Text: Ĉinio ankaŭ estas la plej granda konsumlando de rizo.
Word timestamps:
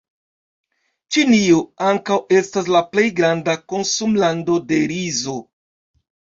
Ĉinio 1.15 1.59
ankaŭ 1.89 2.17
estas 2.39 2.73
la 2.77 2.83
plej 2.95 3.05
granda 3.21 3.57
konsumlando 3.75 4.59
de 4.75 4.83
rizo. 4.97 5.41